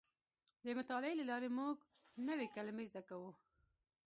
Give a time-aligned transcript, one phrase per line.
[0.65, 1.77] د مطالعې له لارې موږ
[2.27, 3.31] نوې کلمې زده کوو.